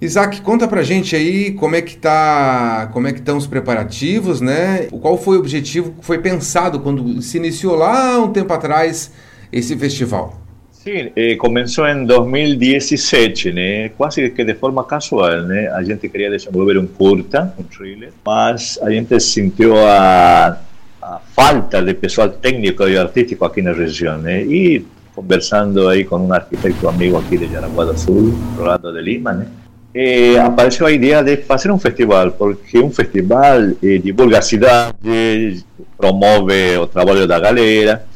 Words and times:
Isaac, 0.00 0.40
conta 0.40 0.66
pra 0.66 0.82
gente 0.82 1.14
aí 1.14 1.52
como 1.52 1.76
é 1.76 1.82
que 1.82 1.94
tá, 1.94 2.88
como 2.90 3.06
é 3.06 3.12
que 3.12 3.18
estão 3.18 3.36
os 3.36 3.46
preparativos, 3.46 4.40
né? 4.40 4.88
Qual 4.90 5.18
foi 5.18 5.36
o 5.36 5.40
objetivo 5.40 5.92
que 5.92 6.02
foi 6.06 6.16
pensado 6.18 6.80
quando 6.80 7.20
se 7.20 7.36
iniciou 7.36 7.76
lá 7.76 8.18
um 8.18 8.32
tempo 8.32 8.50
atrás 8.50 9.12
esse 9.52 9.76
festival? 9.76 10.40
Sim, 10.72 11.12
eh, 11.14 11.36
começou 11.36 11.86
em 11.86 12.06
2017, 12.06 13.52
né? 13.52 13.90
Quase 13.90 14.30
que 14.30 14.42
de 14.42 14.54
forma 14.54 14.82
casual, 14.84 15.42
né? 15.42 15.68
A 15.68 15.82
gente 15.82 16.08
queria 16.08 16.30
desenvolver 16.30 16.78
um 16.78 16.86
curta, 16.86 17.52
um 17.58 17.62
thriller, 17.64 18.10
mas 18.24 18.78
a 18.80 18.90
gente 18.90 19.20
sentiu 19.20 19.76
a, 19.76 20.58
a 21.02 21.20
falta 21.36 21.82
de 21.82 21.92
pessoal 21.92 22.30
técnico 22.30 22.88
e 22.88 22.96
artístico 22.96 23.44
aqui 23.44 23.60
na 23.60 23.74
região, 23.74 24.16
né? 24.16 24.42
E 24.44 24.82
conversando 25.14 25.86
aí 25.86 26.06
com 26.06 26.16
um 26.16 26.32
arquiteto 26.32 26.88
amigo 26.88 27.18
aqui 27.18 27.36
de 27.36 27.52
Jaraguá 27.52 27.84
do 27.84 27.98
Sul, 27.98 28.32
do 28.56 28.62
lado 28.62 28.90
de 28.90 29.02
Lima, 29.02 29.34
né? 29.34 29.46
Eh, 29.92 30.38
apareceu 30.38 30.86
a 30.86 30.92
ideia 30.92 31.22
de 31.22 31.38
fazer 31.38 31.70
um 31.70 31.78
festival, 31.78 32.30
porque 32.32 32.78
um 32.78 32.90
festival 32.90 33.60
eh, 33.82 33.98
divulga 33.98 34.38
a 34.38 34.42
cidade, 34.42 35.64
promove 35.96 36.76
o 36.76 36.86
trabalho 36.86 37.26
da 37.26 37.40
galera, 37.40 38.06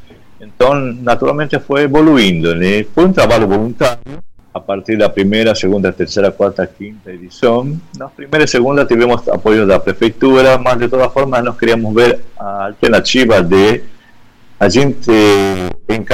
então, 0.40 0.74
naturalmente, 0.74 1.58
foi 1.58 1.82
evoluindo, 1.82 2.54
né? 2.54 2.84
Foi 2.94 3.06
um 3.06 3.12
trabalho 3.12 3.48
voluntário, 3.48 4.22
a 4.52 4.60
partir 4.60 4.96
da 4.96 5.08
primeira, 5.08 5.54
segunda, 5.54 5.92
terceira, 5.92 6.30
quarta, 6.30 6.66
quinta 6.66 7.10
edição. 7.10 7.76
Na 7.96 8.08
primeira 8.08 8.44
e 8.44 8.48
segunda 8.48 8.84
tivemos 8.84 9.26
apoio 9.28 9.66
da 9.66 9.80
prefeitura, 9.80 10.58
mas 10.58 10.78
de 10.78 10.88
toda 10.88 11.08
forma 11.10 11.42
nós 11.42 11.56
queríamos 11.58 11.92
ver 11.92 12.20
a 12.38 12.70
de 12.70 13.82
a 14.60 14.68
gente 14.68 15.10
em 15.88 16.04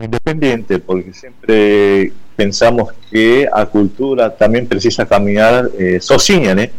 independente, 0.00 0.78
porque 0.78 1.12
sempre 1.12 2.12
pensamos 2.36 2.90
que 3.10 3.48
a 3.52 3.64
cultura 3.64 4.28
também 4.28 4.64
precisa 4.64 5.06
caminhar 5.06 5.68
eh, 5.78 5.98
sozinha, 6.00 6.54
né? 6.54 6.70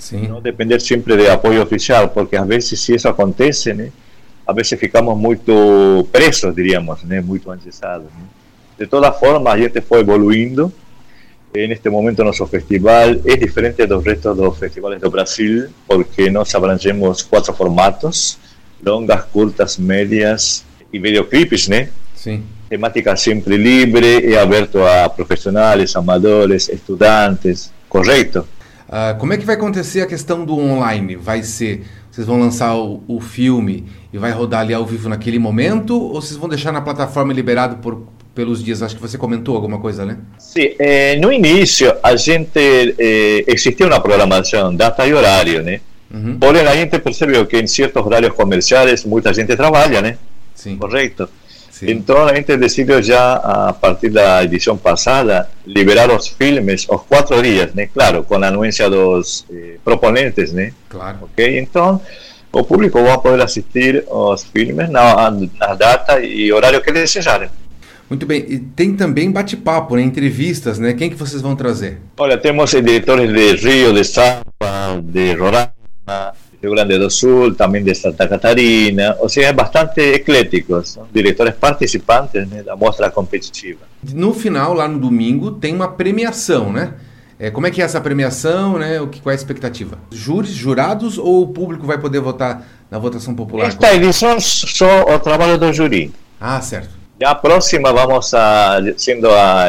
Sim. 0.00 0.28
Não 0.28 0.40
depender 0.40 0.80
sempre 0.80 1.16
de 1.16 1.28
apoio 1.28 1.62
oficial, 1.62 2.08
porque 2.08 2.36
às 2.36 2.46
vezes 2.46 2.80
se 2.80 2.94
isso 2.94 3.08
acontece, 3.08 3.72
né? 3.72 3.90
a 4.46 4.52
veces 4.52 4.78
ficamos 4.78 5.16
muito 5.16 6.06
presos, 6.12 6.54
diríamos, 6.54 7.02
né? 7.04 7.20
muito 7.20 7.52
engessados. 7.52 8.06
Né? 8.06 8.24
De 8.78 8.86
toda 8.86 9.10
forma, 9.12 9.50
a 9.50 9.58
gente 9.58 9.80
foi 9.80 10.00
evoluindo. 10.00 10.72
Neste 11.54 11.88
momento, 11.88 12.24
nosso 12.24 12.44
festival 12.48 13.10
é 13.24 13.36
diferente 13.36 13.86
dos 13.86 14.04
restos 14.04 14.36
dos 14.36 14.58
festivais 14.58 15.00
do 15.00 15.08
Brasil, 15.08 15.68
porque 15.86 16.28
nós 16.28 16.52
abrangemos 16.52 17.22
quatro 17.22 17.54
formatos: 17.54 18.38
longas, 18.84 19.24
curtas, 19.26 19.78
médias 19.78 20.64
e 20.92 20.98
videoclipes, 20.98 21.68
né? 21.68 21.90
Sim. 22.16 22.42
Temática 22.68 23.14
sempre 23.16 23.56
livre 23.56 24.26
e 24.26 24.36
aberto 24.36 24.82
a 24.82 25.08
profissionais, 25.08 25.94
amadores, 25.94 26.68
estudantes, 26.68 27.72
correto? 27.88 28.46
Uh, 28.88 29.18
como 29.18 29.32
é 29.32 29.36
que 29.36 29.44
vai 29.44 29.56
acontecer 29.56 30.00
a 30.02 30.06
questão 30.06 30.44
do 30.44 30.58
online? 30.58 31.16
Vai 31.16 31.42
ser 31.42 31.84
vocês 32.14 32.28
vão 32.28 32.38
lançar 32.38 32.76
o, 32.76 33.02
o, 33.08 33.20
filme 33.20 33.86
e 34.12 34.18
vai 34.18 34.30
rodar 34.30 34.60
ali 34.60 34.72
ao 34.72 34.86
vivo 34.86 35.08
naquele 35.08 35.36
momento? 35.36 36.00
Ou 36.00 36.22
vocês 36.22 36.36
vão 36.36 36.48
deixar 36.48 36.70
na 36.70 36.80
plataforma 36.80 37.32
liberado 37.32 37.78
por, 37.78 38.06
pelos 38.32 38.62
dias? 38.62 38.84
Acho 38.84 38.94
que 38.94 39.02
você 39.02 39.18
comentou 39.18 39.56
alguma 39.56 39.80
coisa, 39.80 40.06
né? 40.06 40.18
Sim, 40.38 40.76
eh, 40.78 41.16
no 41.16 41.32
início 41.32 41.92
a 42.00 42.14
gente 42.14 42.94
eh, 42.96 43.44
existia 43.48 43.88
uma 43.88 43.98
programação, 43.98 44.72
data 44.76 45.04
e 45.04 45.12
horário, 45.12 45.60
né? 45.64 45.80
Uhum. 46.08 46.38
Porém, 46.38 46.64
a 46.64 46.76
gente 46.76 46.96
percebeu 47.00 47.44
que 47.46 47.58
em 47.58 47.66
certos 47.66 48.06
horários 48.06 48.32
comerciais 48.32 49.04
muita 49.04 49.34
gente 49.34 49.56
trabalha, 49.56 50.00
né? 50.00 50.16
Sim. 50.54 50.76
Correto. 50.76 51.28
Então 51.82 52.26
a 52.26 52.34
gente 52.34 52.56
decidiu 52.56 53.02
já, 53.02 53.34
a 53.34 53.72
partir 53.72 54.10
da 54.10 54.44
edição 54.44 54.76
passada, 54.76 55.48
liberar 55.66 56.10
os 56.10 56.28
filmes 56.28 56.86
os 56.88 57.02
quatro 57.02 57.42
dias, 57.42 57.74
né? 57.74 57.88
Claro, 57.92 58.22
com 58.22 58.36
a 58.36 58.46
anuência 58.46 58.88
dos 58.88 59.44
eh, 59.50 59.76
proponentes, 59.84 60.52
né? 60.52 60.72
Claro. 60.88 61.18
Ok? 61.22 61.58
Então, 61.58 62.00
o 62.52 62.62
público 62.62 63.02
vai 63.02 63.18
poder 63.18 63.42
assistir 63.42 64.04
os 64.08 64.44
filmes 64.44 64.88
na, 64.88 65.30
na 65.30 65.74
data 65.74 66.20
e 66.20 66.52
horário 66.52 66.80
que 66.80 66.92
desejarem. 66.92 67.48
Muito 68.08 68.26
bem. 68.26 68.44
E 68.48 68.58
tem 68.58 68.94
também 68.94 69.30
bate-papo, 69.30 69.96
né? 69.96 70.02
entrevistas, 70.02 70.78
né? 70.78 70.92
Quem 70.92 71.10
que 71.10 71.16
vocês 71.16 71.42
vão 71.42 71.56
trazer? 71.56 71.98
Olha, 72.16 72.38
temos 72.38 72.70
diretores 72.70 73.32
de 73.32 73.56
Rio, 73.56 73.92
de 73.92 74.04
Sampa, 74.04 75.02
de 75.02 75.32
Roraima, 75.34 76.34
Rio 76.64 76.74
Grande 76.74 76.98
do 76.98 77.10
Sul, 77.10 77.54
também 77.54 77.82
de 77.82 77.94
Santa 77.94 78.26
Catarina, 78.26 79.16
ou 79.20 79.28
seja, 79.28 79.48
é 79.48 79.52
bastante 79.52 80.00
eclético, 80.00 80.84
são 80.84 81.06
diretores 81.12 81.54
participantes 81.54 82.48
né, 82.48 82.62
da 82.62 82.74
mostra 82.74 83.10
competitiva. 83.10 83.80
No 84.12 84.32
final, 84.32 84.74
lá 84.74 84.88
no 84.88 84.98
domingo, 84.98 85.52
tem 85.52 85.74
uma 85.74 85.88
premiação, 85.88 86.72
né? 86.72 86.94
É, 87.38 87.50
como 87.50 87.66
é 87.66 87.70
que 87.70 87.82
é 87.82 87.84
essa 87.84 88.00
premiação, 88.00 88.78
né? 88.78 89.00
O 89.00 89.08
que, 89.08 89.20
qual 89.20 89.32
é 89.32 89.34
a 89.34 89.36
expectativa? 89.36 89.98
Júris, 90.10 90.52
jurados 90.52 91.18
ou 91.18 91.42
o 91.42 91.48
público 91.48 91.86
vai 91.86 91.98
poder 91.98 92.20
votar 92.20 92.64
na 92.90 92.98
votação 92.98 93.34
popular? 93.34 93.66
Esta 93.66 93.94
edição 93.94 94.40
só 94.40 95.02
o 95.02 95.18
trabalho 95.18 95.58
do 95.58 95.72
júri. 95.72 96.12
Ah, 96.40 96.60
certo. 96.60 96.90
Já 97.20 97.30
a 97.30 97.34
próxima 97.34 97.92
vamos 97.92 98.32
a, 98.34 98.80
sendo 98.96 99.30
a, 99.30 99.66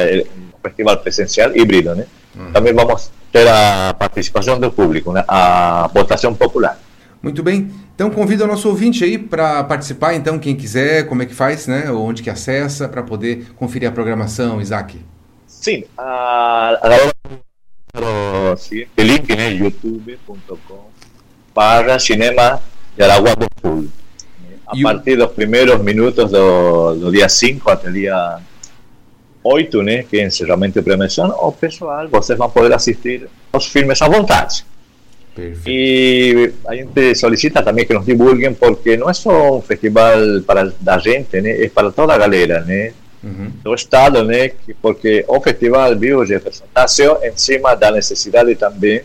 festival 0.61 0.97
presencial 0.97 1.55
híbrido, 1.55 1.95
né? 1.95 2.05
Uhum. 2.35 2.51
Também 2.51 2.73
vamos 2.73 3.11
ter 3.31 3.47
a 3.47 3.93
participação 3.97 4.59
do 4.59 4.71
público, 4.71 5.11
né? 5.11 5.23
a 5.27 5.89
votação 5.93 6.33
popular. 6.33 6.79
Muito 7.25 7.41
bem. 7.41 7.71
Então 7.95 8.11
convido 8.11 8.43
o 8.43 8.47
nosso 8.47 8.69
ouvinte 8.69 9.03
aí 9.03 9.17
para 9.17 9.63
participar, 9.63 10.13
então, 10.13 10.37
quem 10.37 10.55
quiser, 10.55 11.07
como 11.07 11.23
é 11.23 11.25
que 11.25 11.33
faz, 11.33 11.65
né? 11.65 11.89
Onde 11.89 12.21
que 12.21 12.29
acessa 12.29 12.87
para 12.87 13.01
poder 13.01 13.47
conferir 13.55 13.89
a 13.89 13.91
programação, 13.91 14.61
Isaac. 14.61 15.03
Sim, 15.47 15.85
a, 15.97 16.79
galera 16.83 17.11
o 17.97 19.01
link, 19.01 19.35
né? 19.35 19.53
youtube.com 19.53 20.85
para 21.51 21.97
cinema 21.97 22.61
de 22.95 23.03
Aragua 23.03 23.35
do 23.35 23.47
Sul. 23.59 23.87
A 24.67 24.75
partir 24.83 25.17
dos 25.17 25.31
primeiros 25.31 25.81
minutos 25.81 26.29
do, 26.29 26.93
do 26.93 27.11
dia 27.11 27.27
5 27.27 27.67
até 27.71 27.89
o 27.89 27.91
dia 27.91 28.39
8, 29.43 29.81
né, 29.81 30.03
que 30.03 30.19
é 30.19 30.27
encerramento 30.27 30.79
de 30.79 30.85
premiação, 30.85 31.29
o 31.39 31.51
pessoal, 31.51 32.07
vocês 32.07 32.37
vão 32.37 32.51
poder 32.51 32.71
assistir 32.75 33.27
aos 33.51 33.65
filmes 33.65 33.99
à 33.99 34.07
vontade. 34.07 34.63
Perfeito. 35.35 35.69
E 35.69 36.53
a 36.65 36.73
gente 36.73 37.13
solicita 37.15 37.61
também 37.61 37.85
que 37.85 37.93
nos 37.93 38.05
divulguem, 38.05 38.53
porque 38.53 38.95
não 38.95 39.09
é 39.09 39.13
só 39.13 39.57
um 39.57 39.61
festival 39.61 40.13
para 40.47 40.71
da 40.79 40.97
gente, 40.97 41.41
né? 41.41 41.61
É 41.61 41.67
para 41.67 41.91
toda 41.91 42.13
a 42.13 42.17
galera, 42.17 42.61
né? 42.61 42.93
Uhum. 43.21 43.51
Do 43.61 43.73
Estado, 43.73 44.23
né? 44.23 44.51
Porque 44.81 45.25
o 45.27 45.41
festival, 45.41 45.93
viu, 45.97 46.25
Jefferson, 46.25 46.63
nasceu 46.73 47.19
em 47.21 47.35
cima 47.35 47.75
da 47.75 47.91
necessidade 47.91 48.55
também 48.55 49.01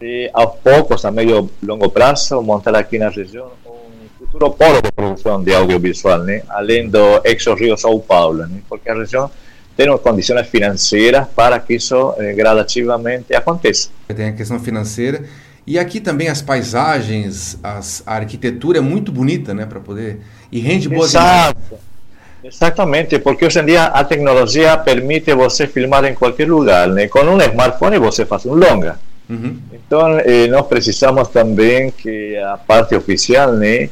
de, 0.00 0.28
aos 0.32 0.56
poucos, 0.56 1.04
a 1.04 1.12
médio 1.12 1.48
longo 1.62 1.88
prazo, 1.90 2.42
montar 2.42 2.74
aqui 2.74 2.98
na 2.98 3.08
região 3.08 3.50
um 3.64 4.18
futuro 4.18 4.50
polo 4.50 4.82
de 4.82 4.90
produção 4.90 5.42
de 5.42 5.54
audiovisual, 5.54 6.18
né? 6.20 6.42
Além 6.48 6.88
do 6.88 7.20
ex-Rio 7.24 7.76
São 7.76 8.00
Paulo, 8.00 8.46
né? 8.46 8.60
Porque 8.68 8.90
a 8.90 8.94
região 8.94 9.30
tem 9.76 9.98
condições 9.98 10.46
financeiras 10.46 11.26
para 11.36 11.60
que 11.60 11.74
isso 11.74 12.14
eh, 12.18 12.32
gradativamente 12.32 13.34
aconteça. 13.34 13.90
Tem 14.08 14.28
a 14.28 14.32
questão 14.32 14.58
financeira 14.58 15.22
e 15.66 15.78
aqui 15.78 16.00
também 16.00 16.28
as 16.28 16.40
paisagens, 16.40 17.58
as, 17.62 18.02
a 18.06 18.14
arquitetura 18.14 18.78
é 18.78 18.80
muito 18.80 19.10
bonita, 19.10 19.52
né, 19.52 19.66
para 19.66 19.80
poder 19.80 20.20
e 20.50 20.60
rende 20.60 20.88
boas 20.88 21.10
Exato. 21.10 21.76
Exatamente, 22.44 23.18
porque 23.18 23.44
hoje 23.44 23.58
em 23.58 23.66
dia 23.66 23.84
a 23.84 24.04
tecnologia 24.04 24.76
permite 24.78 25.34
você 25.34 25.66
filmar 25.66 26.04
em 26.04 26.14
qualquer 26.14 26.48
lugar, 26.48 26.86
né? 26.88 27.08
Com 27.08 27.18
um 27.20 27.40
smartphone 27.40 27.98
você 27.98 28.24
faz 28.24 28.46
um 28.46 28.54
longa. 28.54 29.00
Uhum. 29.28 29.58
Então 29.72 30.20
eh, 30.20 30.46
nós 30.46 30.64
precisamos 30.66 31.26
também 31.28 31.90
que 31.90 32.36
a 32.36 32.56
parte 32.56 32.94
oficial, 32.94 33.52
né, 33.52 33.90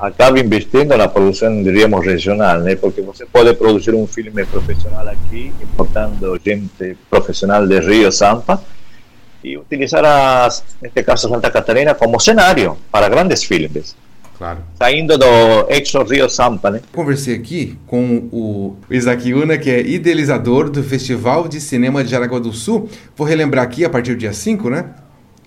acabe 0.00 0.40
investindo 0.40 0.96
na 0.96 1.08
produção, 1.08 1.62
diríamos, 1.62 2.04
regional, 2.04 2.60
né? 2.60 2.74
porque 2.74 3.02
você 3.02 3.26
pode 3.26 3.54
produzir 3.54 3.94
um 3.94 4.06
filme 4.06 4.44
profissional 4.46 5.06
aqui, 5.06 5.52
importando 5.62 6.40
gente 6.44 6.96
profissional 7.08 7.66
de 7.66 7.78
Rio, 7.80 8.10
Sampa, 8.10 8.62
e 9.44 9.56
utilizar, 9.56 10.04
as, 10.04 10.64
neste 10.80 11.02
caso, 11.02 11.28
Santa 11.28 11.50
Catarina 11.50 11.94
como 11.94 12.18
cenário 12.20 12.76
para 12.90 13.08
grandes 13.08 13.44
filmes. 13.44 13.96
Claro. 14.36 14.60
Saindo 14.78 15.18
do 15.18 15.26
Exo 15.68 16.02
Rio 16.02 16.28
Sampa, 16.30 16.70
né? 16.70 16.80
Conversei 16.94 17.34
aqui 17.34 17.78
com 17.86 18.28
o 18.32 18.74
Isaac 18.90 19.34
Una, 19.34 19.58
que 19.58 19.68
é 19.68 19.80
idealizador 19.80 20.70
do 20.70 20.82
Festival 20.82 21.46
de 21.46 21.60
Cinema 21.60 22.02
de 22.02 22.10
Jaraguá 22.10 22.38
do 22.38 22.50
Sul. 22.50 22.88
Vou 23.14 23.26
relembrar 23.26 23.64
aqui 23.64 23.84
a 23.84 23.90
partir 23.90 24.12
do 24.12 24.16
dia 24.16 24.32
5, 24.32 24.70
né? 24.70 24.94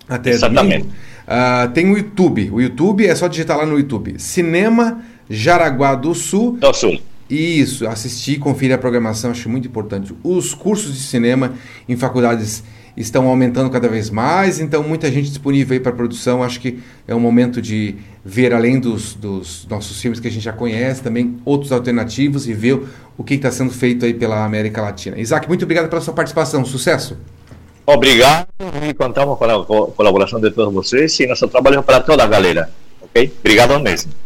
Até 0.08 0.30
Exatamente. 0.30 0.82
Domingo. 0.82 0.96
Uh, 1.24 1.72
tem 1.72 1.90
o 1.90 1.96
YouTube. 1.96 2.50
O 2.52 2.60
YouTube 2.60 3.06
é 3.06 3.14
só 3.14 3.28
digitar 3.28 3.56
lá 3.56 3.66
no 3.66 3.78
YouTube. 3.78 4.14
Cinema 4.18 5.02
Jaraguá 5.28 5.94
do 5.94 6.14
Sul. 6.14 6.58
Do 6.58 6.72
Sul. 6.72 7.00
Isso, 7.28 7.88
assistir, 7.88 8.38
conferir 8.38 8.74
a 8.74 8.78
programação, 8.78 9.30
acho 9.30 9.48
muito 9.48 9.66
importante. 9.66 10.14
Os 10.22 10.52
cursos 10.54 10.92
de 10.92 11.00
cinema 11.00 11.54
em 11.88 11.96
faculdades 11.96 12.62
estão 12.96 13.26
aumentando 13.26 13.70
cada 13.70 13.88
vez 13.88 14.10
mais, 14.10 14.60
então 14.60 14.82
muita 14.82 15.10
gente 15.10 15.28
disponível 15.28 15.74
aí 15.74 15.80
para 15.80 15.92
produção. 15.92 16.42
Acho 16.42 16.60
que 16.60 16.78
é 17.08 17.14
um 17.14 17.20
momento 17.20 17.60
de 17.62 17.96
ver 18.24 18.52
além 18.52 18.78
dos, 18.78 19.14
dos, 19.14 19.66
nossos 19.68 20.00
filmes 20.00 20.20
que 20.20 20.28
a 20.28 20.30
gente 20.30 20.42
já 20.42 20.52
conhece, 20.52 21.02
também 21.02 21.36
outros 21.44 21.72
alternativos 21.72 22.46
e 22.46 22.52
ver 22.52 22.80
o 23.16 23.24
que 23.24 23.34
está 23.34 23.50
sendo 23.50 23.72
feito 23.72 24.04
aí 24.04 24.12
pela 24.12 24.44
América 24.44 24.82
Latina. 24.82 25.18
Isaac, 25.18 25.48
muito 25.48 25.62
obrigado 25.64 25.88
pela 25.88 26.00
sua 26.00 26.14
participação. 26.14 26.64
Sucesso! 26.64 27.16
Obrigado 27.86 28.46
e 28.88 28.94
contamos 28.94 29.36
com 29.36 29.44
a 29.44 29.90
colaboração 29.92 30.40
de 30.40 30.50
todos 30.50 30.72
vocês 30.72 31.20
e 31.20 31.26
nosso 31.26 31.46
trabalho 31.48 31.80
é 31.80 31.82
para 31.82 32.00
toda 32.00 32.24
a 32.24 32.26
galera, 32.26 32.70
ok? 33.02 33.30
Obrigado 33.40 33.78
mesmo. 33.78 34.12